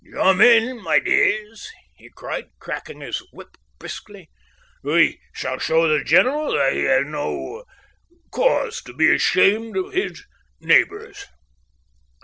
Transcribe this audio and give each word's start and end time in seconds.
"Jump 0.11 0.41
in, 0.41 0.81
my 0.81 0.97
dears," 0.97 1.69
he 1.95 2.09
cried, 2.09 2.49
cracking 2.57 3.01
his 3.01 3.19
whip 3.31 3.55
briskly, 3.77 4.31
"we 4.81 5.19
shall 5.31 5.59
show 5.59 5.87
the 5.87 6.03
general 6.03 6.53
that 6.53 6.73
he 6.73 6.85
has 6.85 7.05
no 7.05 7.63
cause 8.31 8.81
to 8.81 8.93
be 8.93 9.13
ashamed 9.13 9.77
of 9.77 9.93
his 9.93 10.25
neighbours." 10.59 11.27